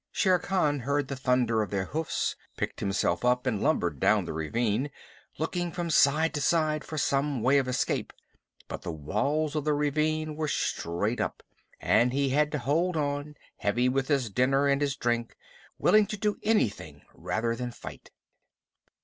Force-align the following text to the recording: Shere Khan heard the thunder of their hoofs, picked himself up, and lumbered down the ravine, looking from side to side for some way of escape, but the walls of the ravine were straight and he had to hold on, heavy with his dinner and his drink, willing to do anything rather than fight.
Shere 0.11 0.39
Khan 0.39 0.79
heard 0.79 1.09
the 1.09 1.15
thunder 1.15 1.61
of 1.61 1.69
their 1.69 1.85
hoofs, 1.85 2.35
picked 2.57 2.79
himself 2.79 3.23
up, 3.23 3.45
and 3.45 3.61
lumbered 3.61 3.99
down 3.99 4.25
the 4.25 4.33
ravine, 4.33 4.89
looking 5.37 5.71
from 5.71 5.91
side 5.91 6.33
to 6.33 6.41
side 6.41 6.83
for 6.83 6.97
some 6.97 7.43
way 7.43 7.59
of 7.59 7.67
escape, 7.67 8.11
but 8.67 8.81
the 8.81 8.89
walls 8.91 9.53
of 9.55 9.63
the 9.63 9.75
ravine 9.75 10.35
were 10.35 10.47
straight 10.47 11.21
and 11.79 12.13
he 12.13 12.29
had 12.29 12.51
to 12.53 12.57
hold 12.57 12.97
on, 12.97 13.35
heavy 13.57 13.87
with 13.87 14.07
his 14.07 14.31
dinner 14.31 14.67
and 14.67 14.81
his 14.81 14.95
drink, 14.95 15.37
willing 15.77 16.07
to 16.07 16.17
do 16.17 16.39
anything 16.41 17.03
rather 17.13 17.55
than 17.55 17.69
fight. 17.71 18.09